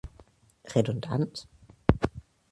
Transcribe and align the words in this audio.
Redundant? 0.75 1.45